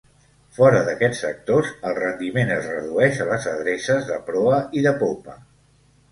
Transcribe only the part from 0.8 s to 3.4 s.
d'aquests sectors, el rendiment es redueix a